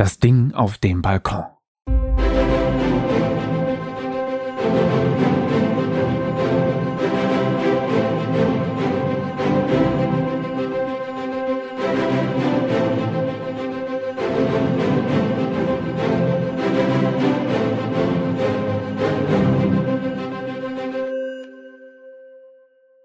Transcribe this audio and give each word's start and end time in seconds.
Das 0.00 0.18
Ding 0.18 0.54
auf 0.54 0.78
dem 0.78 1.02
Balkon. 1.02 1.44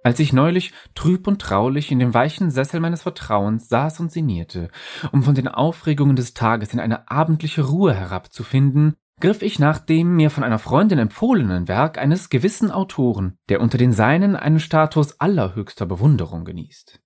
Als 0.06 0.20
ich 0.20 0.34
neulich 0.34 0.72
trüb 0.94 1.26
und 1.26 1.42
traulich 1.42 1.92
in 1.92 1.98
dem 1.98 2.14
weichen 2.14 2.52
Sessel 2.52 2.80
meines 2.80 3.02
Vertrauens 3.02 3.70
saß 3.70 4.02
und 4.02 4.12
sinnierte, 4.12 4.70
um 5.12 5.24
von 5.24 5.34
den 5.34 5.48
Aufregungen 5.48 6.16
des 6.16 6.36
Tages 6.36 6.74
in 6.74 6.80
eine 6.80 7.10
abendliche 7.10 7.64
Ruhe 7.64 7.96
herabzufinden, 7.96 8.98
griff 9.20 9.42
ich 9.42 9.58
nach 9.58 9.80
dem 9.80 10.16
mir 10.16 10.30
von 10.30 10.44
einer 10.44 10.60
Freundin 10.60 11.00
empfohlenen 11.00 11.68
Werk 11.68 11.98
eines 11.98 12.30
gewissen 12.30 12.70
Autoren, 12.70 13.40
der 13.50 13.62
unter 13.62 13.80
den 13.80 13.94
Seinen 13.94 14.36
einen 14.36 14.60
Status 14.60 15.20
allerhöchster 15.20 15.88
Bewunderung 15.88 16.46
genießt. 16.46 17.02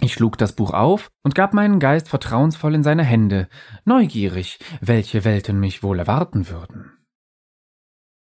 Ich 0.00 0.14
schlug 0.14 0.38
das 0.38 0.56
Buch 0.56 0.72
auf 0.72 1.12
und 1.22 1.36
gab 1.36 1.54
meinen 1.54 1.78
Geist 1.78 2.08
vertrauensvoll 2.08 2.74
in 2.74 2.82
seine 2.82 3.04
Hände, 3.04 3.48
neugierig, 3.84 4.58
welche 4.80 5.24
Welten 5.24 5.60
mich 5.60 5.84
wohl 5.84 6.00
erwarten 6.00 6.48
würden. 6.48 6.90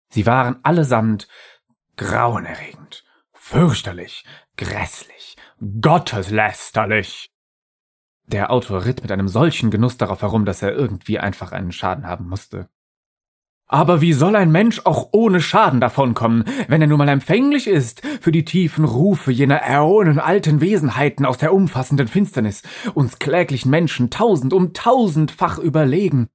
Sie 0.08 0.24
waren 0.24 0.60
allesamt 0.62 1.28
grauenerregend, 1.96 3.04
Fürchterlich, 3.50 4.24
grässlich, 4.58 5.34
gotteslästerlich. 5.80 7.30
Der 8.26 8.50
Autor 8.50 8.84
ritt 8.84 9.00
mit 9.00 9.10
einem 9.10 9.26
solchen 9.26 9.70
Genuss 9.70 9.96
darauf 9.96 10.20
herum, 10.20 10.44
dass 10.44 10.60
er 10.60 10.74
irgendwie 10.74 11.18
einfach 11.18 11.52
einen 11.52 11.72
Schaden 11.72 12.06
haben 12.06 12.28
musste. 12.28 12.68
Aber 13.66 14.02
wie 14.02 14.12
soll 14.12 14.36
ein 14.36 14.52
Mensch 14.52 14.82
auch 14.84 15.08
ohne 15.12 15.40
Schaden 15.40 15.80
davonkommen, 15.80 16.44
wenn 16.68 16.82
er 16.82 16.88
nun 16.88 16.98
mal 16.98 17.08
empfänglich 17.08 17.68
ist 17.68 18.06
für 18.20 18.32
die 18.32 18.44
tiefen 18.44 18.84
Rufe 18.84 19.32
jener 19.32 19.62
äonenalten 19.62 20.60
Wesenheiten 20.60 21.24
aus 21.24 21.38
der 21.38 21.54
umfassenden 21.54 22.06
Finsternis, 22.06 22.62
uns 22.92 23.18
kläglichen 23.18 23.70
Menschen 23.70 24.10
tausend 24.10 24.52
um 24.52 24.74
tausendfach 24.74 25.56
überlegen, 25.56 26.28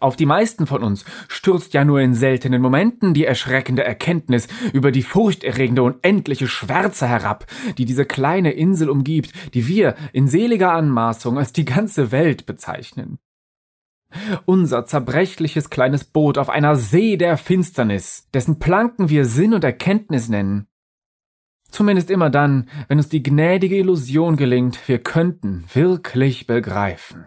auf 0.00 0.16
die 0.16 0.26
meisten 0.26 0.66
von 0.66 0.82
uns 0.82 1.04
stürzt 1.28 1.72
ja 1.72 1.84
nur 1.84 2.00
in 2.00 2.14
seltenen 2.14 2.60
Momenten 2.60 3.14
die 3.14 3.24
erschreckende 3.24 3.84
Erkenntnis 3.84 4.48
über 4.72 4.92
die 4.92 5.02
furchterregende 5.02 5.82
und 5.82 5.96
endliche 6.02 6.48
Schwärze 6.48 7.08
herab, 7.08 7.46
die 7.78 7.84
diese 7.84 8.04
kleine 8.04 8.52
Insel 8.52 8.90
umgibt, 8.90 9.32
die 9.54 9.66
wir 9.66 9.94
in 10.12 10.28
seliger 10.28 10.72
Anmaßung 10.72 11.38
als 11.38 11.52
die 11.52 11.64
ganze 11.64 12.12
Welt 12.12 12.44
bezeichnen. 12.44 13.18
Unser 14.44 14.84
zerbrechliches 14.84 15.70
kleines 15.70 16.04
Boot 16.04 16.38
auf 16.38 16.50
einer 16.50 16.76
See 16.76 17.16
der 17.16 17.36
Finsternis, 17.36 18.28
dessen 18.34 18.58
Planken 18.58 19.08
wir 19.08 19.24
Sinn 19.24 19.54
und 19.54 19.64
Erkenntnis 19.64 20.28
nennen. 20.28 20.66
Zumindest 21.70 22.10
immer 22.10 22.30
dann, 22.30 22.68
wenn 22.88 22.98
uns 22.98 23.08
die 23.08 23.22
gnädige 23.22 23.76
Illusion 23.76 24.36
gelingt, 24.36 24.86
wir 24.86 24.98
könnten 24.98 25.64
wirklich 25.72 26.46
begreifen. 26.46 27.26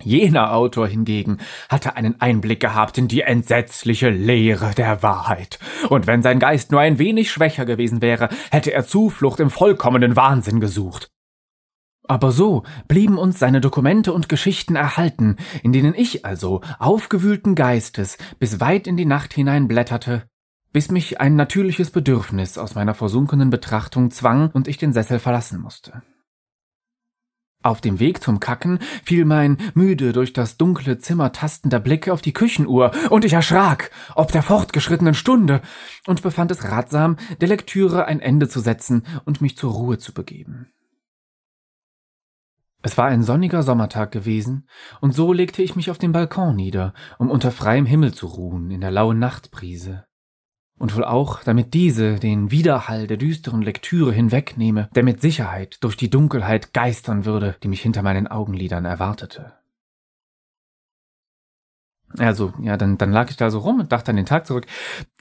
Jener 0.00 0.52
Autor 0.52 0.88
hingegen 0.88 1.38
hatte 1.68 1.96
einen 1.96 2.20
Einblick 2.20 2.60
gehabt 2.60 2.98
in 2.98 3.08
die 3.08 3.20
entsetzliche 3.20 4.10
Leere 4.10 4.72
der 4.74 5.02
Wahrheit, 5.02 5.58
und 5.88 6.06
wenn 6.06 6.22
sein 6.22 6.38
Geist 6.38 6.72
nur 6.72 6.80
ein 6.80 6.98
wenig 6.98 7.30
schwächer 7.30 7.64
gewesen 7.64 8.02
wäre, 8.02 8.28
hätte 8.50 8.72
er 8.72 8.86
Zuflucht 8.86 9.40
im 9.40 9.50
vollkommenen 9.50 10.16
Wahnsinn 10.16 10.60
gesucht. 10.60 11.10
Aber 12.08 12.32
so 12.32 12.64
blieben 12.88 13.16
uns 13.16 13.38
seine 13.38 13.60
Dokumente 13.60 14.12
und 14.12 14.28
Geschichten 14.28 14.74
erhalten, 14.74 15.36
in 15.62 15.72
denen 15.72 15.94
ich 15.94 16.24
also 16.24 16.60
aufgewühlten 16.78 17.54
Geistes 17.54 18.18
bis 18.38 18.60
weit 18.60 18.86
in 18.86 18.96
die 18.96 19.04
Nacht 19.04 19.32
hinein 19.32 19.68
blätterte, 19.68 20.24
bis 20.72 20.90
mich 20.90 21.20
ein 21.20 21.36
natürliches 21.36 21.90
Bedürfnis 21.90 22.58
aus 22.58 22.74
meiner 22.74 22.94
versunkenen 22.94 23.50
Betrachtung 23.50 24.10
zwang 24.10 24.50
und 24.50 24.68
ich 24.68 24.78
den 24.78 24.92
Sessel 24.92 25.20
verlassen 25.20 25.60
musste. 25.60 26.02
Auf 27.62 27.80
dem 27.80 28.00
Weg 28.00 28.22
zum 28.22 28.40
Kacken 28.40 28.80
fiel 29.04 29.24
mein 29.24 29.56
müde 29.74 30.12
durch 30.12 30.32
das 30.32 30.56
dunkle 30.56 30.98
Zimmer 30.98 31.32
tastender 31.32 31.78
Blick 31.78 32.08
auf 32.08 32.20
die 32.20 32.32
Küchenuhr, 32.32 32.90
und 33.10 33.24
ich 33.24 33.34
erschrak, 33.34 33.90
ob 34.14 34.32
der 34.32 34.42
fortgeschrittenen 34.42 35.14
Stunde, 35.14 35.62
und 36.06 36.22
befand 36.22 36.50
es 36.50 36.64
ratsam, 36.64 37.16
der 37.40 37.48
Lektüre 37.48 38.06
ein 38.06 38.20
Ende 38.20 38.48
zu 38.48 38.60
setzen 38.60 39.04
und 39.24 39.40
mich 39.40 39.56
zur 39.56 39.72
Ruhe 39.72 39.98
zu 39.98 40.12
begeben. 40.12 40.66
Es 42.82 42.98
war 42.98 43.06
ein 43.06 43.22
sonniger 43.22 43.62
Sommertag 43.62 44.10
gewesen, 44.10 44.66
und 45.00 45.14
so 45.14 45.32
legte 45.32 45.62
ich 45.62 45.76
mich 45.76 45.88
auf 45.90 45.98
den 45.98 46.10
Balkon 46.10 46.56
nieder, 46.56 46.94
um 47.18 47.30
unter 47.30 47.52
freiem 47.52 47.86
Himmel 47.86 48.12
zu 48.12 48.26
ruhen 48.26 48.72
in 48.72 48.80
der 48.80 48.90
lauen 48.90 49.20
Nachtbrise 49.20 50.04
und 50.82 50.96
wohl 50.96 51.04
auch, 51.04 51.44
damit 51.44 51.74
diese 51.74 52.18
den 52.18 52.50
Widerhall 52.50 53.06
der 53.06 53.16
düsteren 53.16 53.62
Lektüre 53.62 54.12
hinwegnehme, 54.12 54.88
der 54.96 55.04
mit 55.04 55.20
Sicherheit 55.20 55.78
durch 55.84 55.96
die 55.96 56.10
Dunkelheit 56.10 56.74
geistern 56.74 57.24
würde, 57.24 57.54
die 57.62 57.68
mich 57.68 57.80
hinter 57.80 58.02
meinen 58.02 58.26
Augenlidern 58.26 58.84
erwartete. 58.84 59.52
Also, 62.18 62.52
ja, 62.60 62.76
dann, 62.76 62.98
dann 62.98 63.12
lag 63.12 63.30
ich 63.30 63.36
da 63.36 63.48
so 63.48 63.60
rum 63.60 63.78
und 63.78 63.92
dachte 63.92 64.10
an 64.10 64.16
den 64.16 64.26
Tag 64.26 64.44
zurück. 64.44 64.66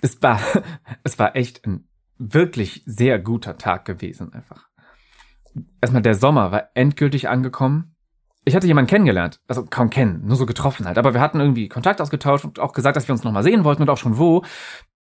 Es 0.01 0.19
war, 0.23 0.41
es 1.03 1.19
war 1.19 1.35
echt 1.35 1.63
ein 1.67 1.87
wirklich 2.17 2.81
sehr 2.87 3.19
guter 3.19 3.55
Tag 3.59 3.85
gewesen, 3.85 4.33
einfach. 4.33 4.67
Erstmal 5.79 6.01
der 6.01 6.15
Sommer 6.15 6.51
war 6.51 6.69
endgültig 6.73 7.29
angekommen. 7.29 7.95
Ich 8.45 8.55
hatte 8.55 8.65
jemanden 8.65 8.89
kennengelernt, 8.89 9.39
also 9.47 9.63
kaum 9.69 9.91
kennen, 9.91 10.25
nur 10.25 10.37
so 10.37 10.47
getroffen 10.47 10.87
halt, 10.87 10.97
aber 10.97 11.13
wir 11.13 11.21
hatten 11.21 11.39
irgendwie 11.39 11.69
Kontakt 11.69 12.01
ausgetauscht 12.01 12.45
und 12.45 12.57
auch 12.57 12.73
gesagt, 12.73 12.97
dass 12.97 13.07
wir 13.07 13.13
uns 13.13 13.23
nochmal 13.23 13.43
sehen 13.43 13.63
wollten 13.63 13.83
und 13.83 13.89
auch 13.91 13.97
schon 13.97 14.17
wo. 14.17 14.43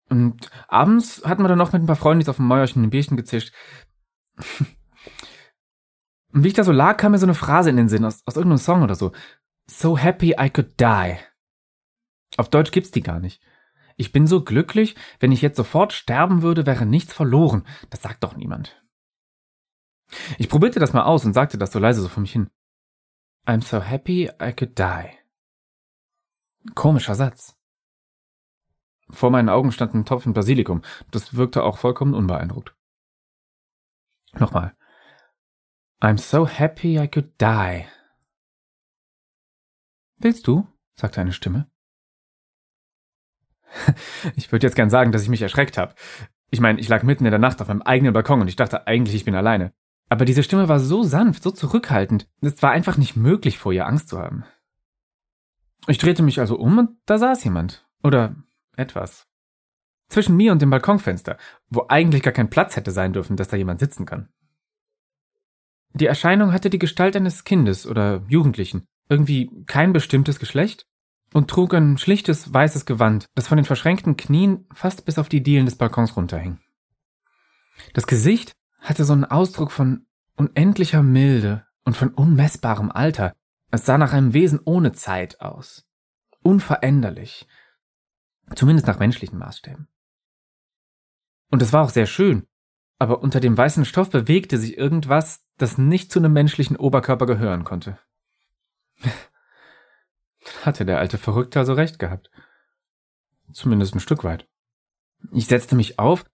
Und 0.09 0.50
abends 0.69 1.22
hatten 1.25 1.43
wir 1.43 1.49
dann 1.49 1.59
noch 1.59 1.72
mit 1.72 1.83
ein 1.83 1.87
paar 1.87 1.97
Freunden 1.97 2.28
auf 2.28 2.37
dem 2.37 2.47
Mäuerchen 2.47 2.83
ein 2.83 2.91
Bierchen 2.91 3.17
gezischt. 3.17 3.53
Und 6.33 6.44
wie 6.44 6.49
ich 6.49 6.55
da 6.55 6.65
so 6.65 6.72
lag, 6.72 6.97
kam 6.97 7.12
mir 7.12 7.19
so 7.19 7.27
eine 7.27 7.34
Phrase 7.34 7.71
in 7.71 7.77
den 7.77 7.89
Sinn 7.89 8.05
aus, 8.05 8.22
aus 8.27 8.37
irgendeinem 8.37 8.59
Song 8.59 8.83
oder 8.83 8.94
so. 8.94 9.12
So 9.67 9.99
happy 9.99 10.37
I 10.39 10.50
could 10.50 10.78
die. 10.81 11.17
Auf 12.37 12.50
Deutsch 12.50 12.71
gibt's 12.71 12.91
die 12.91 13.03
gar 13.03 13.21
nicht. 13.21 13.43
Ich 13.97 14.12
bin 14.12 14.27
so 14.27 14.44
glücklich, 14.44 14.94
wenn 15.21 15.33
ich 15.33 15.43
jetzt 15.43 15.56
sofort 15.56 15.93
sterben 15.93 16.43
würde, 16.43 16.67
wäre 16.67 16.84
nichts 16.84 17.15
verloren. 17.15 17.67
Das 17.88 18.03
sagt 18.03 18.23
doch 18.23 18.37
niemand. 18.37 18.81
Ich 20.38 20.49
probierte 20.49 20.78
das 20.78 20.93
mal 20.93 21.05
aus 21.05 21.25
und 21.25 21.33
sagte 21.33 21.59
das 21.59 21.73
so 21.73 21.78
leise 21.78 22.03
so 22.03 22.09
vor 22.09 22.21
mich 22.21 22.33
hin. 22.33 22.49
I'm 23.47 23.62
so 23.62 23.81
happy 23.81 24.31
I 24.41 24.53
could 24.53 24.78
die. 24.78 25.09
Komischer 26.75 27.15
Satz. 27.15 27.56
Vor 29.11 29.31
meinen 29.31 29.49
Augen 29.49 29.72
stand 29.72 29.94
ein 29.94 30.05
Topf 30.05 30.27
mit 30.27 30.34
Basilikum. 30.34 30.83
Das 31.11 31.34
wirkte 31.34 31.62
auch 31.62 31.78
vollkommen 31.78 32.15
unbeeindruckt. 32.15 32.75
Nochmal. 34.34 34.77
I'm 36.00 36.19
so 36.19 36.47
happy 36.47 36.99
I 36.99 37.09
could 37.09 37.41
die. 37.41 37.87
Willst 40.19 40.47
du? 40.47 40.67
sagte 40.94 41.21
eine 41.21 41.33
Stimme. 41.33 41.71
Ich 44.34 44.50
würde 44.50 44.67
jetzt 44.67 44.77
gern 44.77 44.91
sagen, 44.91 45.12
dass 45.12 45.23
ich 45.23 45.28
mich 45.28 45.43
erschreckt 45.43 45.78
habe. 45.78 45.94
Ich 46.50 46.61
meine, 46.61 46.81
ich 46.81 46.88
lag 46.88 47.03
mitten 47.03 47.25
in 47.25 47.31
der 47.31 47.38
Nacht 47.38 47.61
auf 47.61 47.69
meinem 47.69 47.83
eigenen 47.83 48.12
Balkon 48.12 48.41
und 48.41 48.49
ich 48.49 48.56
dachte 48.56 48.87
eigentlich, 48.87 49.15
ich 49.15 49.25
bin 49.25 49.34
alleine. 49.34 49.73
Aber 50.09 50.25
diese 50.25 50.43
Stimme 50.43 50.69
war 50.69 50.78
so 50.78 51.03
sanft, 51.03 51.43
so 51.43 51.50
zurückhaltend, 51.50 52.28
es 52.41 52.62
war 52.62 52.71
einfach 52.71 52.97
nicht 52.97 53.17
möglich, 53.17 53.59
vor 53.59 53.73
ihr 53.73 53.87
Angst 53.87 54.09
zu 54.09 54.19
haben. 54.19 54.44
Ich 55.88 55.99
drehte 55.99 56.23
mich 56.23 56.41
also 56.41 56.56
um 56.56 56.78
und 56.78 56.91
da 57.06 57.19
saß 57.19 57.44
jemand. 57.44 57.87
Oder 58.03 58.37
etwas. 58.76 59.26
Zwischen 60.09 60.37
mir 60.37 60.53
und 60.53 60.62
dem 60.62 60.70
Balkonfenster, 60.70 61.37
wo 61.69 61.87
eigentlich 61.88 62.22
gar 62.22 62.32
kein 62.32 62.50
Platz 62.50 62.76
hätte 62.76 62.92
sein 62.92 63.12
dürfen, 63.12 63.37
dass 63.37 63.48
da 63.48 63.56
jemand 63.56 63.81
sitzen 63.81 64.06
kann. 64.06 64.28
Die 65.94 66.06
Erscheinung 66.06 66.53
hatte 66.53 66.70
die 66.70 66.78
Gestalt 66.78 67.16
eines 67.16 67.44
Kindes 67.44 67.87
oder 67.87 68.23
Jugendlichen, 68.28 68.87
irgendwie 69.08 69.50
kein 69.67 69.93
bestimmtes 69.93 70.38
Geschlecht, 70.38 70.87
und 71.32 71.50
trug 71.50 71.75
ein 71.75 71.99
schlichtes 71.99 72.52
weißes 72.52 72.87
Gewand, 72.87 73.26
das 73.34 73.49
von 73.49 73.56
den 73.56 73.64
verschränkten 73.64 74.17
Knien 74.17 74.67
fast 74.73 75.05
bis 75.05 75.19
auf 75.19 75.28
die 75.28 75.43
Dielen 75.43 75.67
des 75.67 75.76
Balkons 75.76 76.17
runterhing. 76.17 76.58
Das 77.94 78.06
Gesicht 78.06 78.52
hatte 78.81 79.05
so 79.05 79.12
einen 79.12 79.25
Ausdruck 79.25 79.73
von 79.73 80.06
unendlicher 80.37 81.02
Milde 81.02 81.67
und 81.84 81.96
von 81.96 82.11
unmessbarem 82.11 82.90
Alter. 82.90 83.34
Es 83.70 83.84
sah 83.84 83.99
nach 83.99 84.12
einem 84.12 84.32
Wesen 84.32 84.61
ohne 84.64 84.93
Zeit 84.93 85.40
aus. 85.40 85.84
Unveränderlich, 86.43 87.46
Zumindest 88.54 88.87
nach 88.87 88.98
menschlichen 88.98 89.38
Maßstäben. 89.38 89.88
Und 91.50 91.62
es 91.62 91.72
war 91.72 91.84
auch 91.84 91.90
sehr 91.90 92.06
schön, 92.06 92.46
aber 92.98 93.20
unter 93.20 93.40
dem 93.40 93.56
weißen 93.56 93.84
Stoff 93.84 94.10
bewegte 94.10 94.58
sich 94.58 94.76
irgendwas, 94.76 95.44
das 95.58 95.78
nicht 95.78 96.12
zu 96.12 96.19
einem 96.19 96.32
menschlichen 96.32 96.76
Oberkörper 96.76 97.26
gehören 97.26 97.64
konnte. 97.64 97.98
Hatte 100.62 100.84
der 100.84 100.98
alte 100.98 101.19
Verrückte 101.19 101.58
also 101.58 101.72
recht 101.72 101.98
gehabt. 101.98 102.31
Zumindest 103.52 103.94
ein 103.94 104.00
Stück 104.00 104.25
weit. 104.25 104.49
Ich 105.32 105.46
setzte 105.46 105.75
mich 105.75 105.99
auf, 105.99 106.25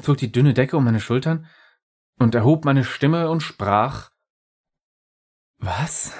zog 0.00 0.18
die 0.18 0.32
dünne 0.32 0.54
Decke 0.54 0.76
um 0.76 0.84
meine 0.84 1.00
Schultern 1.00 1.46
und 2.18 2.34
erhob 2.34 2.64
meine 2.64 2.84
Stimme 2.84 3.30
und 3.30 3.40
sprach 3.40 4.10
Was? 5.58 6.12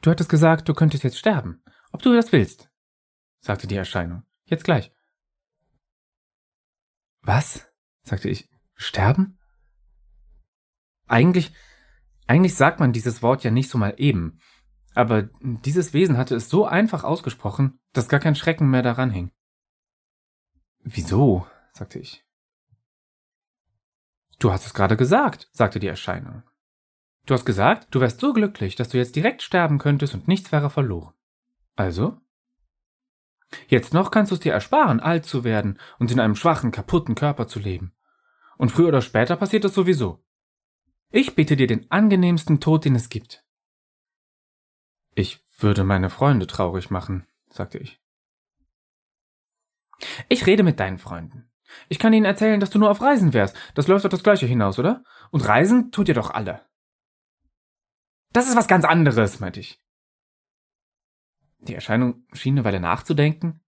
Du 0.00 0.10
hattest 0.10 0.30
gesagt, 0.30 0.68
du 0.68 0.74
könntest 0.74 1.04
jetzt 1.04 1.18
sterben. 1.18 1.62
Ob 1.92 2.02
du 2.02 2.14
das 2.14 2.32
willst, 2.32 2.70
sagte 3.40 3.66
die 3.66 3.76
Erscheinung. 3.76 4.24
Jetzt 4.44 4.64
gleich. 4.64 4.92
Was? 7.22 7.66
sagte 8.02 8.28
ich. 8.28 8.48
Sterben? 8.74 9.38
Eigentlich, 11.06 11.52
eigentlich 12.26 12.54
sagt 12.54 12.80
man 12.80 12.92
dieses 12.92 13.22
Wort 13.22 13.44
ja 13.44 13.50
nicht 13.50 13.70
so 13.70 13.78
mal 13.78 13.94
eben. 13.96 14.40
Aber 14.94 15.28
dieses 15.42 15.92
Wesen 15.92 16.16
hatte 16.16 16.34
es 16.34 16.48
so 16.48 16.66
einfach 16.66 17.04
ausgesprochen, 17.04 17.78
dass 17.92 18.08
gar 18.08 18.20
kein 18.20 18.34
Schrecken 18.34 18.70
mehr 18.70 18.82
daran 18.82 19.10
hing. 19.10 19.30
Wieso? 20.80 21.46
sagte 21.72 21.98
ich. 21.98 22.24
Du 24.38 24.52
hast 24.52 24.66
es 24.66 24.74
gerade 24.74 24.96
gesagt, 24.96 25.48
sagte 25.52 25.80
die 25.80 25.86
Erscheinung. 25.86 26.42
Du 27.26 27.34
hast 27.34 27.44
gesagt, 27.44 27.88
du 27.94 28.00
wärst 28.00 28.20
so 28.20 28.32
glücklich, 28.32 28.76
dass 28.76 28.88
du 28.88 28.96
jetzt 28.96 29.16
direkt 29.16 29.42
sterben 29.42 29.78
könntest 29.78 30.14
und 30.14 30.28
nichts 30.28 30.50
wäre 30.52 30.70
verloren. 30.70 31.12
Also? 31.78 32.20
Jetzt 33.68 33.94
noch 33.94 34.10
kannst 34.10 34.32
du 34.32 34.34
es 34.34 34.40
dir 34.40 34.52
ersparen, 34.52 34.98
alt 34.98 35.24
zu 35.24 35.44
werden 35.44 35.78
und 36.00 36.10
in 36.10 36.18
einem 36.18 36.34
schwachen, 36.34 36.72
kaputten 36.72 37.14
Körper 37.14 37.46
zu 37.46 37.60
leben. 37.60 37.94
Und 38.56 38.72
früher 38.72 38.88
oder 38.88 39.00
später 39.00 39.36
passiert 39.36 39.64
es 39.64 39.74
sowieso. 39.74 40.24
Ich 41.10 41.36
biete 41.36 41.54
dir 41.54 41.68
den 41.68 41.88
angenehmsten 41.88 42.58
Tod, 42.58 42.84
den 42.84 42.96
es 42.96 43.10
gibt. 43.10 43.44
Ich 45.14 45.40
würde 45.56 45.84
meine 45.84 46.10
Freunde 46.10 46.48
traurig 46.48 46.90
machen, 46.90 47.28
sagte 47.48 47.78
ich. 47.78 48.02
Ich 50.28 50.46
rede 50.46 50.64
mit 50.64 50.80
deinen 50.80 50.98
Freunden. 50.98 51.48
Ich 51.88 52.00
kann 52.00 52.12
ihnen 52.12 52.26
erzählen, 52.26 52.58
dass 52.58 52.70
du 52.70 52.80
nur 52.80 52.90
auf 52.90 53.00
Reisen 53.00 53.34
wärst. 53.34 53.56
Das 53.76 53.86
läuft 53.86 54.04
auf 54.04 54.10
das 54.10 54.24
Gleiche 54.24 54.46
hinaus, 54.46 54.80
oder? 54.80 55.04
Und 55.30 55.46
Reisen 55.46 55.92
tut 55.92 56.08
ihr 56.08 56.14
doch 56.14 56.30
alle. 56.30 56.66
Das 58.32 58.48
ist 58.48 58.56
was 58.56 58.66
ganz 58.66 58.84
anderes, 58.84 59.38
meinte 59.38 59.60
ich. 59.60 59.80
Die 61.58 61.74
Erscheinung 61.74 62.24
schien 62.32 62.54
eine 62.54 62.64
Weile 62.64 62.80
nachzudenken, 62.80 63.60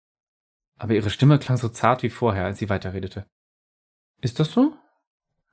aber 0.77 0.95
ihre 0.95 1.11
Stimme 1.11 1.39
klang 1.39 1.59
so 1.59 1.69
zart 1.69 2.03
wie 2.03 2.11
vorher, 2.11 2.45
als 2.45 2.59
sie 2.59 2.69
weiterredete. 2.69 3.27
Ist 4.21 4.41
das 4.41 4.53
so? 4.53 4.77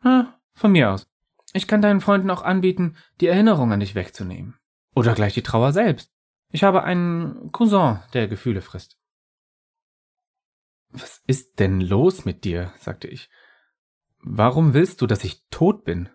Na, 0.01 0.39
von 0.53 0.71
mir 0.71 0.91
aus. 0.91 1.07
Ich 1.53 1.67
kann 1.67 1.81
deinen 1.81 2.01
Freunden 2.01 2.29
auch 2.29 2.43
anbieten, 2.43 2.95
die 3.19 3.27
Erinnerung 3.27 3.71
an 3.71 3.79
dich 3.79 3.95
wegzunehmen. 3.95 4.57
Oder 4.93 5.15
gleich 5.15 5.33
die 5.33 5.43
Trauer 5.43 5.73
selbst. 5.73 6.11
Ich 6.49 6.63
habe 6.63 6.83
einen 6.83 7.51
Cousin, 7.51 7.99
der 8.13 8.27
Gefühle 8.27 8.61
frisst. 8.61 8.97
Was 10.89 11.21
ist 11.27 11.59
denn 11.59 11.81
los 11.81 12.25
mit 12.25 12.43
dir? 12.43 12.73
sagte 12.79 13.07
ich. 13.07 13.29
Warum 14.19 14.73
willst 14.73 15.01
du, 15.01 15.07
dass 15.07 15.23
ich 15.23 15.45
tot 15.49 15.83
bin? 15.83 16.09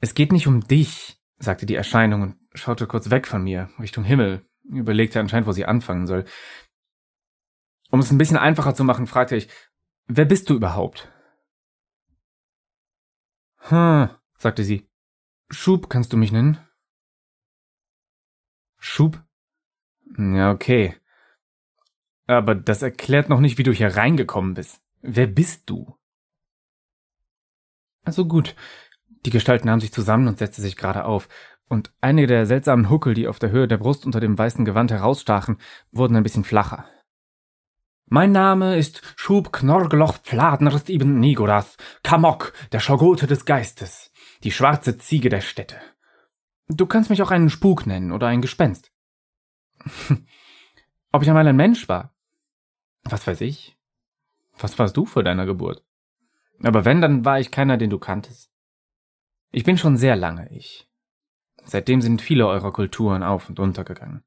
Es 0.00 0.14
geht 0.14 0.32
nicht 0.32 0.46
um 0.46 0.66
dich, 0.66 1.20
sagte 1.38 1.66
die 1.66 1.74
Erscheinung 1.74 2.22
und 2.22 2.37
schaute 2.54 2.86
kurz 2.86 3.10
weg 3.10 3.26
von 3.26 3.42
mir, 3.42 3.70
Richtung 3.78 4.04
Himmel, 4.04 4.44
überlegte 4.64 5.20
anscheinend, 5.20 5.46
wo 5.46 5.52
sie 5.52 5.66
anfangen 5.66 6.06
soll. 6.06 6.24
Um 7.90 8.00
es 8.00 8.10
ein 8.10 8.18
bisschen 8.18 8.36
einfacher 8.36 8.74
zu 8.74 8.84
machen, 8.84 9.06
fragte 9.06 9.36
ich, 9.36 9.48
wer 10.06 10.24
bist 10.24 10.50
du 10.50 10.54
überhaupt? 10.54 11.10
Hm, 13.58 14.10
sagte 14.38 14.64
sie. 14.64 14.88
Schub 15.50 15.88
kannst 15.88 16.12
du 16.12 16.16
mich 16.16 16.32
nennen? 16.32 16.58
Schub? 18.78 19.22
Ja, 20.16 20.52
okay. 20.52 20.96
Aber 22.26 22.54
das 22.54 22.82
erklärt 22.82 23.28
noch 23.28 23.40
nicht, 23.40 23.56
wie 23.56 23.62
du 23.62 23.72
hier 23.72 23.96
reingekommen 23.96 24.54
bist. 24.54 24.82
Wer 25.00 25.26
bist 25.26 25.68
du? 25.70 25.96
Also 28.04 28.26
gut. 28.26 28.54
Die 29.24 29.30
Gestalt 29.30 29.64
nahm 29.64 29.80
sich 29.80 29.92
zusammen 29.92 30.28
und 30.28 30.38
setzte 30.38 30.62
sich 30.62 30.76
gerade 30.76 31.04
auf, 31.04 31.28
und 31.68 31.92
einige 32.00 32.26
der 32.26 32.46
seltsamen 32.46 32.90
Huckel, 32.90 33.14
die 33.14 33.28
auf 33.28 33.38
der 33.38 33.50
Höhe 33.50 33.68
der 33.68 33.78
Brust 33.78 34.06
unter 34.06 34.20
dem 34.20 34.36
weißen 34.36 34.64
Gewand 34.64 34.90
herausstachen, 34.90 35.58
wurden 35.92 36.16
ein 36.16 36.22
bisschen 36.22 36.44
flacher. 36.44 36.86
Mein 38.06 38.32
Name 38.32 38.78
ist 38.78 39.02
Schub 39.16 39.52
Knorgloch 39.52 40.18
Pfladnerst 40.18 40.88
ibn 40.88 41.20
Nigorath, 41.20 41.76
Kamok, 42.02 42.54
der 42.72 42.80
Schogote 42.80 43.26
des 43.26 43.44
Geistes, 43.44 44.10
die 44.44 44.50
schwarze 44.50 44.96
Ziege 44.96 45.28
der 45.28 45.42
Städte. 45.42 45.76
Du 46.68 46.86
kannst 46.86 47.10
mich 47.10 47.22
auch 47.22 47.30
einen 47.30 47.50
Spuk 47.50 47.86
nennen 47.86 48.12
oder 48.12 48.26
ein 48.28 48.40
Gespenst. 48.40 48.90
Ob 51.12 51.22
ich 51.22 51.28
einmal 51.28 51.46
ein 51.46 51.56
Mensch 51.56 51.88
war? 51.88 52.14
Was 53.04 53.26
weiß 53.26 53.42
ich? 53.42 53.76
Was 54.58 54.78
warst 54.78 54.96
du 54.96 55.04
vor 55.04 55.22
deiner 55.22 55.46
Geburt? 55.46 55.84
Aber 56.62 56.84
wenn, 56.84 57.00
dann 57.00 57.24
war 57.24 57.38
ich 57.38 57.50
keiner, 57.50 57.76
den 57.76 57.90
du 57.90 57.98
kanntest. 57.98 58.50
Ich 59.50 59.64
bin 59.64 59.78
schon 59.78 59.96
sehr 59.96 60.16
lange 60.16 60.50
ich. 60.50 60.87
Seitdem 61.68 62.00
sind 62.00 62.22
viele 62.22 62.46
eurer 62.46 62.72
Kulturen 62.72 63.22
auf 63.22 63.48
und 63.48 63.60
untergegangen. 63.60 64.24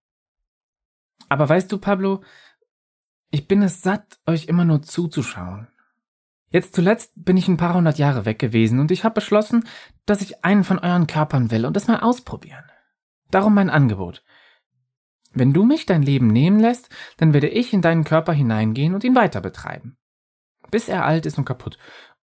Aber 1.27 1.49
weißt 1.49 1.71
du, 1.71 1.79
Pablo, 1.79 2.21
ich 3.31 3.47
bin 3.47 3.63
es 3.63 3.81
satt, 3.81 4.19
euch 4.27 4.45
immer 4.45 4.65
nur 4.65 4.83
zuzuschauen. 4.83 5.67
Jetzt 6.49 6.75
zuletzt 6.75 7.13
bin 7.15 7.37
ich 7.37 7.47
ein 7.47 7.57
paar 7.57 7.73
hundert 7.73 7.97
Jahre 7.97 8.25
weg 8.25 8.37
gewesen 8.37 8.79
und 8.79 8.91
ich 8.91 9.03
habe 9.03 9.15
beschlossen, 9.15 9.63
dass 10.05 10.21
ich 10.21 10.43
einen 10.43 10.63
von 10.63 10.79
euren 10.79 11.07
Körpern 11.07 11.49
will 11.49 11.65
und 11.65 11.77
es 11.77 11.87
mal 11.87 12.01
ausprobieren. 12.01 12.65
Darum 13.31 13.55
mein 13.55 13.69
Angebot. 13.69 14.23
Wenn 15.33 15.53
du 15.53 15.63
mich 15.63 15.85
dein 15.85 16.03
Leben 16.03 16.27
nehmen 16.27 16.59
lässt, 16.59 16.89
dann 17.17 17.33
werde 17.33 17.47
ich 17.47 17.73
in 17.73 17.81
deinen 17.81 18.03
Körper 18.03 18.33
hineingehen 18.33 18.93
und 18.93 19.05
ihn 19.05 19.15
weiter 19.15 19.39
betreiben. 19.39 19.97
Bis 20.69 20.89
er 20.89 21.05
alt 21.05 21.25
ist 21.25 21.37
und 21.37 21.45
kaputt. 21.45 21.77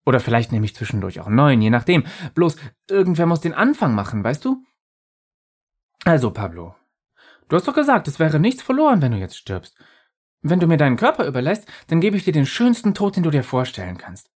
Oder 0.05 0.21
vielleicht 0.21 0.53
nehme 0.53 0.67
ich 0.67 0.75
zwischendurch 0.75 1.21
auch 1.21 1.27
einen 1.27 1.37
neuen, 1.37 1.63
je 1.63 1.71
nachdem. 1.71 2.05
Bloß 2.35 2.57
irgendwer 2.91 3.27
muss 3.27 3.41
den 3.41 3.55
Anfang 3.55 3.95
machen, 3.95 4.25
weißt 4.25 4.45
du? 4.45 4.65
Also, 6.07 6.31
Pablo, 6.31 6.77
du 7.49 7.57
hast 7.57 7.67
doch 7.67 7.75
gesagt, 7.75 8.07
es 8.07 8.21
wäre 8.21 8.39
nichts 8.39 8.63
verloren, 8.63 9.03
wenn 9.03 9.11
du 9.11 9.19
jetzt 9.19 9.37
stirbst. 9.37 9.77
Wenn 10.41 10.61
du 10.61 10.69
mir 10.69 10.77
deinen 10.77 10.97
Körper 10.97 11.27
überlässt, 11.27 11.67
dann 11.89 12.01
gebe 12.01 12.17
ich 12.17 12.23
dir 12.23 12.33
den 12.33 12.47
schönsten 12.47 12.95
Tod, 12.95 13.17
den 13.17 13.25
du 13.25 13.31
dir 13.31 13.43
vorstellen 13.43 13.99
kannst. 13.99 14.31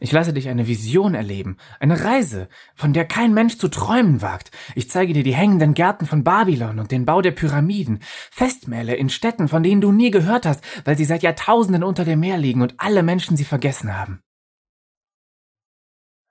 Ich 0.00 0.10
lasse 0.10 0.32
dich 0.32 0.48
eine 0.48 0.66
Vision 0.66 1.14
erleben, 1.14 1.58
eine 1.78 2.02
Reise, 2.02 2.48
von 2.74 2.92
der 2.92 3.04
kein 3.06 3.32
Mensch 3.34 3.58
zu 3.58 3.68
träumen 3.68 4.20
wagt. 4.20 4.50
Ich 4.74 4.90
zeige 4.90 5.12
dir 5.12 5.22
die 5.22 5.34
hängenden 5.34 5.74
Gärten 5.74 6.06
von 6.06 6.24
Babylon 6.24 6.80
und 6.80 6.90
den 6.90 7.04
Bau 7.04 7.22
der 7.22 7.30
Pyramiden, 7.30 8.00
Festmähle 8.32 8.96
in 8.96 9.10
Städten, 9.10 9.46
von 9.46 9.62
denen 9.62 9.80
du 9.80 9.92
nie 9.92 10.10
gehört 10.10 10.44
hast, 10.44 10.64
weil 10.84 10.96
sie 10.96 11.04
seit 11.04 11.22
Jahrtausenden 11.22 11.84
unter 11.84 12.04
dem 12.04 12.18
Meer 12.18 12.36
liegen 12.36 12.62
und 12.62 12.74
alle 12.78 13.04
Menschen 13.04 13.36
sie 13.36 13.44
vergessen 13.44 13.96
haben. 13.96 14.24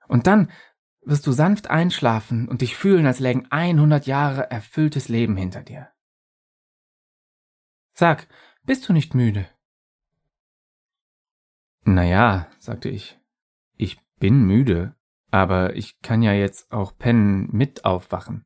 Und 0.06 0.26
dann 0.26 0.50
wirst 1.02 1.26
du 1.26 1.32
sanft 1.32 1.70
einschlafen 1.70 2.48
und 2.48 2.60
dich 2.60 2.76
fühlen, 2.76 3.06
als 3.06 3.20
lägen 3.20 3.46
100 3.50 4.06
Jahre 4.06 4.50
erfülltes 4.50 5.08
Leben 5.08 5.36
hinter 5.36 5.62
dir. 5.62 5.90
Sag, 7.94 8.28
bist 8.64 8.88
du 8.88 8.92
nicht 8.92 9.14
müde? 9.14 9.48
Na 11.84 12.04
ja, 12.04 12.48
sagte 12.58 12.88
ich. 12.88 13.18
Ich 13.76 14.00
bin 14.18 14.44
müde, 14.44 14.94
aber 15.30 15.74
ich 15.76 16.00
kann 16.00 16.22
ja 16.22 16.32
jetzt 16.32 16.70
auch 16.70 16.96
pennen 16.96 17.48
mit 17.52 17.84
aufwachen. 17.84 18.44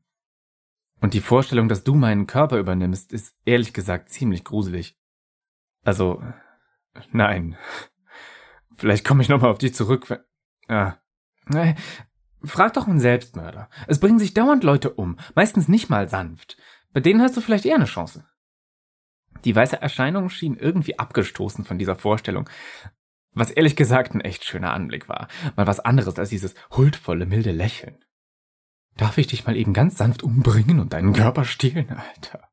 Und 1.01 1.13
die 1.13 1.21
Vorstellung, 1.21 1.67
dass 1.67 1.83
du 1.83 1.95
meinen 1.95 2.25
Körper 2.25 2.57
übernimmst, 2.57 3.11
ist 3.11 3.35
ehrlich 3.45 3.73
gesagt 3.73 4.09
ziemlich 4.09 4.43
gruselig. 4.43 4.97
Also, 5.83 6.23
nein. 7.11 7.57
Vielleicht 8.75 9.05
komme 9.05 9.21
ich 9.21 9.29
nochmal 9.29 9.51
auf 9.51 9.57
dich 9.57 9.75
zurück. 9.75 10.25
Ah. 10.67 10.95
Frag 12.45 12.73
doch 12.73 12.87
einen 12.87 12.99
Selbstmörder. 12.99 13.69
Es 13.87 13.99
bringen 13.99 14.19
sich 14.19 14.33
dauernd 14.33 14.63
Leute 14.63 14.91
um, 14.91 15.17
meistens 15.35 15.67
nicht 15.67 15.89
mal 15.89 16.09
sanft. 16.09 16.57
Bei 16.93 16.99
denen 16.99 17.21
hast 17.21 17.35
du 17.35 17.41
vielleicht 17.41 17.65
eher 17.65 17.75
eine 17.75 17.85
Chance. 17.85 18.25
Die 19.43 19.55
weiße 19.55 19.81
Erscheinung 19.81 20.29
schien 20.29 20.55
irgendwie 20.55 20.97
abgestoßen 20.97 21.65
von 21.65 21.77
dieser 21.77 21.95
Vorstellung, 21.95 22.49
was 23.33 23.51
ehrlich 23.51 23.75
gesagt 23.75 24.15
ein 24.15 24.21
echt 24.21 24.45
schöner 24.45 24.73
Anblick 24.73 25.09
war. 25.09 25.27
Mal 25.55 25.67
was 25.67 25.79
anderes 25.79 26.17
als 26.17 26.29
dieses 26.29 26.55
huldvolle, 26.71 27.25
milde 27.25 27.51
Lächeln. 27.51 28.03
Darf 28.97 29.17
ich 29.17 29.27
dich 29.27 29.45
mal 29.45 29.57
eben 29.57 29.73
ganz 29.73 29.97
sanft 29.97 30.23
umbringen 30.23 30.79
und 30.79 30.93
deinen 30.93 31.13
Körper 31.13 31.43
stehlen, 31.43 31.89
Alter? 31.89 32.49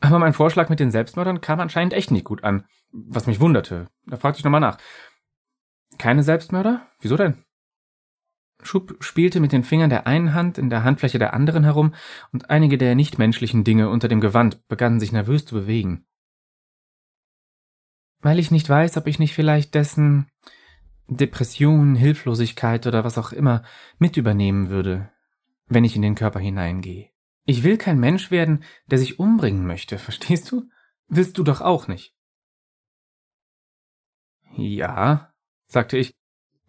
Aber 0.00 0.18
mein 0.18 0.32
Vorschlag 0.32 0.68
mit 0.68 0.80
den 0.80 0.90
Selbstmördern 0.90 1.40
kam 1.40 1.60
anscheinend 1.60 1.92
echt 1.92 2.10
nicht 2.10 2.24
gut 2.24 2.44
an, 2.44 2.66
was 2.90 3.26
mich 3.26 3.40
wunderte. 3.40 3.88
Da 4.06 4.16
fragte 4.16 4.38
ich 4.38 4.44
nochmal 4.44 4.60
nach. 4.60 4.78
Keine 5.98 6.22
Selbstmörder? 6.22 6.86
Wieso 7.00 7.16
denn? 7.16 7.43
Schub 8.62 8.96
spielte 9.00 9.40
mit 9.40 9.52
den 9.52 9.64
Fingern 9.64 9.90
der 9.90 10.06
einen 10.06 10.32
Hand 10.32 10.58
in 10.58 10.70
der 10.70 10.84
Handfläche 10.84 11.18
der 11.18 11.34
anderen 11.34 11.64
herum, 11.64 11.94
und 12.32 12.50
einige 12.50 12.78
der 12.78 12.94
nichtmenschlichen 12.94 13.64
Dinge 13.64 13.88
unter 13.88 14.08
dem 14.08 14.20
Gewand 14.20 14.66
begannen 14.68 15.00
sich 15.00 15.12
nervös 15.12 15.44
zu 15.44 15.54
bewegen. 15.54 16.06
Weil 18.20 18.38
ich 18.38 18.50
nicht 18.50 18.68
weiß, 18.68 18.96
ob 18.96 19.06
ich 19.06 19.18
nicht 19.18 19.34
vielleicht 19.34 19.74
dessen 19.74 20.28
Depression, 21.08 21.94
Hilflosigkeit 21.94 22.86
oder 22.86 23.04
was 23.04 23.18
auch 23.18 23.32
immer 23.32 23.62
mit 23.98 24.16
übernehmen 24.16 24.70
würde, 24.70 25.10
wenn 25.66 25.84
ich 25.84 25.96
in 25.96 26.02
den 26.02 26.14
Körper 26.14 26.40
hineingehe. 26.40 27.10
Ich 27.44 27.62
will 27.62 27.76
kein 27.76 28.00
Mensch 28.00 28.30
werden, 28.30 28.64
der 28.86 28.98
sich 28.98 29.18
umbringen 29.18 29.66
möchte, 29.66 29.98
verstehst 29.98 30.50
du? 30.50 30.70
Willst 31.08 31.36
du 31.36 31.42
doch 31.42 31.60
auch 31.60 31.88
nicht. 31.88 32.14
Ja, 34.56 35.34
sagte 35.66 35.98
ich, 35.98 36.14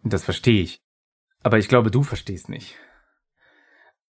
Das 0.02 0.24
verstehe 0.24 0.62
ich. 0.62 0.85
Aber 1.46 1.58
ich 1.58 1.68
glaube, 1.68 1.92
du 1.92 2.02
verstehst 2.02 2.48
nicht. 2.48 2.74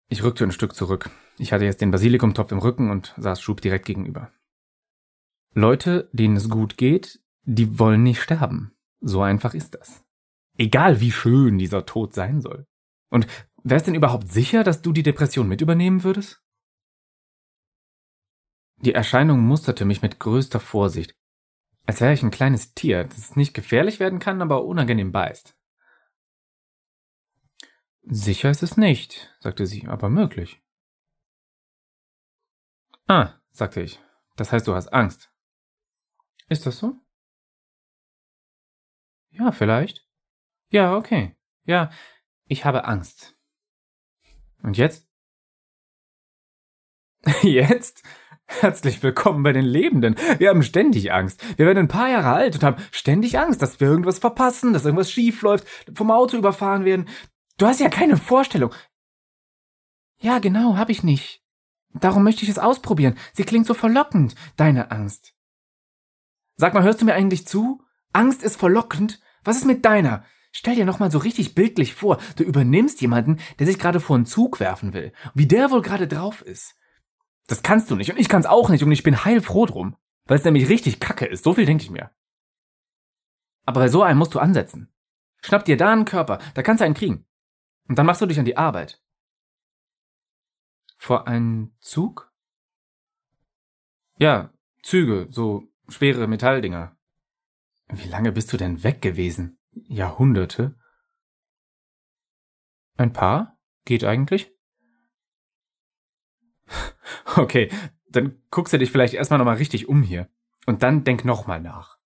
Ich 0.07 0.21
rückte 0.21 0.43
ein 0.43 0.51
Stück 0.51 0.75
zurück. 0.75 1.09
Ich 1.39 1.51
hatte 1.51 1.65
jetzt 1.65 1.81
den 1.81 1.89
Basilikumtopf 1.89 2.51
im 2.51 2.59
Rücken 2.59 2.91
und 2.91 3.15
saß 3.17 3.41
Schub 3.41 3.59
direkt 3.59 3.87
gegenüber. 3.87 4.31
Leute, 5.55 6.11
denen 6.13 6.35
es 6.35 6.47
gut 6.47 6.77
geht, 6.77 7.21
die 7.41 7.79
wollen 7.79 8.03
nicht 8.03 8.21
sterben. 8.21 8.75
So 9.01 9.23
einfach 9.23 9.55
ist 9.55 9.73
das. 9.73 10.05
Egal 10.59 11.01
wie 11.01 11.11
schön 11.11 11.57
dieser 11.57 11.87
Tod 11.87 12.13
sein 12.13 12.39
soll. 12.39 12.67
Und 13.09 13.25
wer 13.63 13.77
ist 13.77 13.87
denn 13.87 13.95
überhaupt 13.95 14.31
sicher, 14.31 14.63
dass 14.63 14.83
du 14.83 14.93
die 14.93 15.01
Depression 15.01 15.47
mit 15.47 15.59
übernehmen 15.59 16.03
würdest? 16.03 16.43
Die 18.77 18.93
Erscheinung 18.93 19.39
musterte 19.39 19.85
mich 19.85 20.03
mit 20.03 20.19
größter 20.19 20.59
Vorsicht, 20.59 21.15
als 21.87 21.99
wäre 21.99 22.13
ich 22.13 22.21
ein 22.21 22.29
kleines 22.29 22.75
Tier, 22.75 23.05
das 23.05 23.35
nicht 23.35 23.55
gefährlich 23.55 23.99
werden 23.99 24.19
kann, 24.19 24.39
aber 24.43 24.65
unangenehm 24.65 25.11
beißt. 25.11 25.55
Sicher 28.05 28.49
ist 28.49 28.63
es 28.63 28.75
nicht, 28.75 29.33
sagte 29.39 29.65
sie, 29.65 29.87
aber 29.87 30.09
möglich. 30.09 30.61
Ah, 33.07 33.39
sagte 33.51 33.81
ich. 33.81 33.99
Das 34.35 34.51
heißt, 34.51 34.67
du 34.67 34.75
hast 34.75 34.89
Angst. 34.89 35.31
Ist 36.49 36.65
das 36.65 36.79
so? 36.79 36.95
Ja, 39.29 39.51
vielleicht. 39.51 40.05
Ja, 40.69 40.95
okay. 40.97 41.37
Ja, 41.63 41.91
ich 42.45 42.65
habe 42.65 42.85
Angst. 42.85 43.37
Und 44.61 44.77
jetzt? 44.77 45.07
jetzt? 47.41 48.03
Herzlich 48.45 49.01
willkommen 49.01 49.43
bei 49.43 49.53
den 49.53 49.65
Lebenden. 49.65 50.15
Wir 50.37 50.49
haben 50.49 50.63
ständig 50.63 51.13
Angst. 51.13 51.41
Wir 51.57 51.65
werden 51.65 51.79
ein 51.79 51.87
paar 51.87 52.09
Jahre 52.09 52.33
alt 52.33 52.55
und 52.55 52.63
haben 52.63 52.83
ständig 52.91 53.39
Angst, 53.39 53.61
dass 53.61 53.79
wir 53.79 53.87
irgendwas 53.87 54.19
verpassen, 54.19 54.73
dass 54.73 54.83
irgendwas 54.83 55.09
schief 55.09 55.41
läuft, 55.41 55.67
vom 55.95 56.11
Auto 56.11 56.37
überfahren 56.37 56.83
werden. 56.83 57.07
Du 57.57 57.67
hast 57.67 57.79
ja 57.79 57.89
keine 57.89 58.17
Vorstellung. 58.17 58.73
Ja, 60.19 60.39
genau, 60.39 60.77
hab 60.77 60.89
ich 60.89 61.03
nicht. 61.03 61.43
Darum 61.93 62.23
möchte 62.23 62.43
ich 62.43 62.49
es 62.49 62.59
ausprobieren. 62.59 63.17
Sie 63.33 63.43
klingt 63.43 63.67
so 63.67 63.73
verlockend, 63.73 64.35
deine 64.55 64.91
Angst. 64.91 65.35
Sag 66.55 66.73
mal, 66.73 66.83
hörst 66.83 67.01
du 67.01 67.05
mir 67.05 67.13
eigentlich 67.13 67.47
zu? 67.47 67.83
Angst 68.13 68.43
ist 68.43 68.55
verlockend? 68.57 69.21
Was 69.43 69.57
ist 69.57 69.65
mit 69.65 69.85
deiner? 69.85 70.25
Stell 70.51 70.75
dir 70.75 70.85
nochmal 70.85 71.11
so 71.11 71.17
richtig 71.17 71.55
bildlich 71.55 71.95
vor, 71.95 72.19
du 72.35 72.43
übernimmst 72.43 73.01
jemanden, 73.01 73.39
der 73.57 73.65
sich 73.65 73.79
gerade 73.79 73.99
vor 73.99 74.15
einen 74.15 74.25
Zug 74.25 74.59
werfen 74.59 74.93
will. 74.93 75.11
Wie 75.33 75.47
der 75.47 75.71
wohl 75.71 75.81
gerade 75.81 76.07
drauf 76.07 76.41
ist. 76.41 76.75
Das 77.47 77.63
kannst 77.63 77.89
du 77.91 77.95
nicht 77.95 78.11
und 78.11 78.19
ich 78.19 78.29
kann's 78.29 78.45
auch 78.45 78.69
nicht 78.69 78.83
und 78.83 78.91
ich 78.91 79.03
bin 79.03 79.25
heilfroh 79.25 79.65
drum. 79.65 79.97
Weil 80.25 80.37
es 80.37 80.45
nämlich 80.45 80.69
richtig 80.69 80.99
kacke 80.99 81.25
ist, 81.25 81.43
so 81.43 81.53
viel 81.53 81.65
denke 81.65 81.83
ich 81.83 81.89
mir. 81.89 82.11
Aber 83.65 83.81
bei 83.81 83.87
so 83.87 84.03
einem 84.03 84.19
musst 84.19 84.33
du 84.35 84.39
ansetzen. 84.39 84.93
Schnapp 85.41 85.65
dir 85.65 85.75
da 85.75 85.91
einen 85.91 86.05
Körper, 86.05 86.39
da 86.53 86.61
kannst 86.61 86.81
du 86.81 86.85
einen 86.85 86.93
kriegen. 86.93 87.25
Und 87.87 87.97
dann 87.97 88.05
machst 88.05 88.21
du 88.21 88.25
dich 88.25 88.39
an 88.39 88.45
die 88.45 88.57
Arbeit. 88.57 89.01
Vor 90.97 91.27
einen 91.27 91.75
Zug? 91.79 92.31
Ja, 94.17 94.53
Züge, 94.81 95.27
so 95.29 95.67
schwere 95.89 96.27
Metalldinger. 96.27 96.95
Wie 97.89 98.07
lange 98.07 98.31
bist 98.31 98.53
du 98.53 98.57
denn 98.57 98.83
weg 98.83 99.01
gewesen? 99.01 99.59
Jahrhunderte? 99.71 100.79
Ein 102.95 103.13
paar? 103.13 103.57
Geht 103.85 104.03
eigentlich? 104.03 104.51
Okay, 107.35 107.71
dann 108.09 108.43
guckst 108.51 108.73
du 108.73 108.77
dich 108.77 108.91
vielleicht 108.91 109.15
erstmal 109.15 109.39
nochmal 109.39 109.55
richtig 109.55 109.89
um 109.89 110.03
hier. 110.03 110.29
Und 110.67 110.83
dann 110.83 111.03
denk 111.03 111.25
nochmal 111.25 111.59
nach. 111.59 111.97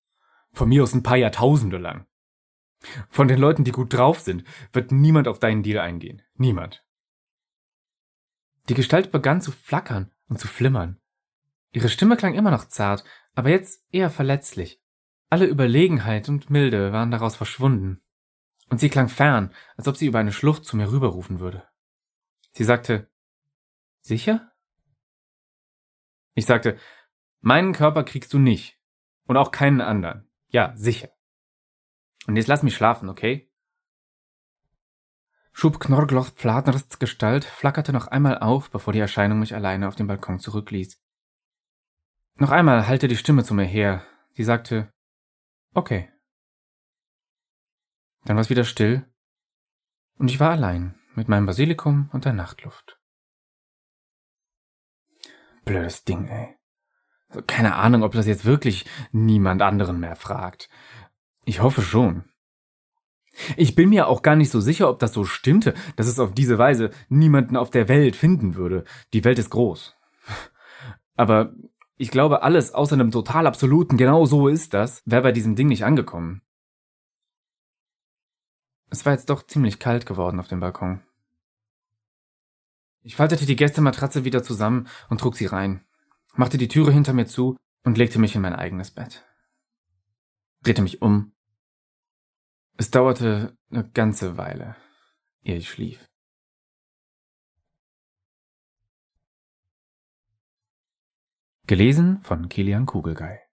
Von 0.53 0.69
mir 0.69 0.84
aus 0.84 0.93
ein 0.93 1.03
paar 1.03 1.17
Jahrtausende 1.17 1.77
lang. 1.77 2.07
Von 3.10 3.27
den 3.27 3.39
Leuten, 3.39 3.63
die 3.63 3.72
gut 3.72 3.93
drauf 3.93 4.19
sind, 4.19 4.43
wird 4.72 4.91
niemand 4.91 5.27
auf 5.27 5.39
deinen 5.39 5.63
Deal 5.63 5.79
eingehen. 5.79 6.22
Niemand. 6.36 6.86
Die 8.69 8.74
Gestalt 8.74 9.12
begann 9.12 9.41
zu 9.41 9.51
flackern 9.51 10.12
und 10.27 10.39
zu 10.39 10.48
flimmern. 10.48 11.00
Ihre 11.72 11.89
Stimme 11.89 12.17
klang 12.17 12.34
immer 12.34 12.51
noch 12.51 12.65
zart, 12.65 13.03
aber 13.36 13.50
jetzt 13.50 13.86
eher 13.91 14.10
verletzlich. 14.10 14.81
Alle 15.29 15.46
Überlegenheit 15.46 16.29
und 16.29 16.50
Milde 16.50 16.91
waren 16.91 17.12
daraus 17.12 17.36
verschwunden. 17.36 18.01
Und 18.69 18.79
sie 18.79 18.89
klang 18.89 19.10
fern, 19.10 19.53
als 19.77 19.88
ob 19.88 19.98
sie 19.98 20.07
über 20.07 20.19
eine 20.19 20.34
Schlucht 20.34 20.65
zu 20.65 20.75
mir 20.75 20.91
rüberrufen 20.91 21.39
würde. 21.39 21.63
Sie 22.51 22.63
sagte, 22.63 23.10
Sicher? 24.01 24.53
Ich 26.34 26.46
sagte, 26.46 26.77
meinen 27.41 27.74
Körper 27.74 28.03
kriegst 28.03 28.34
du 28.34 28.39
nicht. 28.39 28.79
Und 29.25 29.36
auch 29.36 29.51
keinen 29.51 29.81
anderen. 29.81 30.29
Ja, 30.48 30.74
sicher. 30.77 31.10
Und 32.27 32.36
jetzt 32.36 32.48
lass 32.48 32.62
mich 32.62 32.75
schlafen, 32.75 33.10
okay? 33.10 33.51
Schub 35.53 35.79
Knorgloch 35.79 36.29
Pfladnersts 36.29 37.00
Gestalt 37.00 37.46
flackerte 37.46 37.91
noch 37.93 38.07
einmal 38.07 38.38
auf, 38.38 38.69
bevor 38.69 38.93
die 38.93 39.00
Erscheinung 39.00 39.39
mich 39.39 39.55
alleine 39.55 39.88
auf 39.88 39.96
dem 39.96 40.05
Balkon 40.05 40.39
zurückließ. 40.39 41.01
Noch 42.36 42.51
einmal 42.51 42.88
hallte 42.88 43.07
die 43.07 43.17
Stimme 43.17 43.43
zu 43.43 43.55
mir 43.55 43.65
her. 43.65 44.05
Sie 44.36 44.43
sagte, 44.43 44.93
okay. 45.74 46.12
Dann 48.25 48.36
war 48.36 48.41
es 48.41 48.51
wieder 48.51 48.65
still, 48.65 49.12
und 50.17 50.29
ich 50.29 50.39
war 50.39 50.51
allein 50.51 50.96
mit 51.15 51.27
meinem 51.27 51.46
Basilikum 51.46 52.10
und 52.12 52.25
der 52.25 52.34
Nachtluft. 52.34 53.00
Blödes 55.63 56.03
Ding, 56.03 56.27
ey. 56.27 56.55
Keine 57.46 57.75
Ahnung, 57.75 58.03
ob 58.03 58.13
das 58.13 58.25
jetzt 58.25 58.46
wirklich 58.46 58.86
niemand 59.12 59.62
anderen 59.62 60.00
mehr 60.00 60.15
fragt. 60.15 60.69
Ich 61.48 61.62
hoffe 61.62 61.82
schon. 61.82 62.25
Ich 63.56 63.74
bin 63.74 63.88
mir 63.88 64.08
auch 64.08 64.22
gar 64.22 64.36
nicht 64.36 64.51
so 64.51 64.60
sicher, 64.60 64.89
ob 64.89 65.00
das 65.00 65.13
so 65.13 65.24
stimmte, 65.24 65.75
dass 65.96 66.08
es 66.08 66.20
auf 66.20 66.34
diese 66.34 66.58
Weise 66.58 66.92
niemanden 67.08 67.56
auf 67.56 67.70
der 67.70 67.88
Welt 67.88 68.18
finden 68.18 68.56
würde. 68.56 68.84
Die 69.13 69.24
Welt 69.24 69.39
ist 69.39 69.50
groß. 69.50 69.96
Aber 71.16 71.54
ich 71.96 72.12
glaube, 72.12 72.44
alles 72.44 72.74
außer 72.74 72.96
einem 72.96 73.12
total 73.12 73.48
absoluten, 73.48 73.96
genau 73.96 74.25
so 74.25 74.50
ist 74.50 74.74
das, 74.74 75.01
wäre 75.06 75.22
bei 75.22 75.32
diesem 75.32 75.56
Ding 75.56 75.70
nicht 75.70 75.86
angekommen. 75.86 76.42
Es 78.89 79.06
war 79.06 79.13
jetzt 79.13 79.30
doch 79.30 79.48
ziemlich 79.48 79.80
kalt 79.80 80.06
geworden 80.06 80.42
auf 80.42 80.50
dem 80.50 80.60
Balkon. 80.60 81.01
Ich 83.04 83.16
faltete 83.16 83.46
die 83.46 83.56
Gästematratze 83.56 84.25
wieder 84.25 84.44
zusammen 84.44 84.89
und 85.10 85.22
trug 85.22 85.38
sie 85.38 85.46
rein, 85.46 85.80
machte 86.34 86.58
die 86.58 86.68
Türe 86.68 86.92
hinter 86.92 87.13
mir 87.13 87.25
zu 87.25 87.56
und 87.86 87.98
legte 87.98 88.20
mich 88.20 88.36
in 88.36 88.42
mein 88.42 88.54
eigenes 88.54 88.92
Bett. 88.92 89.24
Drehte 90.62 90.82
mich 90.82 91.01
um 91.01 91.32
es 92.77 92.91
dauerte 92.91 93.57
eine 93.69 93.89
ganze 93.89 94.38
Weile, 94.38 94.75
ehe 95.43 95.57
ich 95.57 95.69
schlief. 95.69 96.07
Gelesen 101.65 102.22
von 102.22 102.48
Kilian 102.48 102.86
Kugelgei 102.86 103.47